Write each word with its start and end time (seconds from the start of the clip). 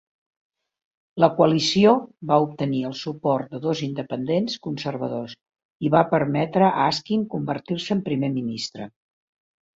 La 1.23 1.27
coalició 1.33 1.91
va 2.31 2.39
obtenir 2.45 2.79
el 2.91 2.95
suport 2.99 3.51
de 3.51 3.59
dos 3.67 3.83
independents 3.89 4.57
conservadors 4.65 5.37
i 5.89 5.93
va 5.99 6.03
permetre 6.17 6.67
a 6.71 6.89
Askin 6.89 7.29
convertir-se 7.37 7.97
en 7.99 8.05
primer 8.11 8.33
ministre. 8.41 8.91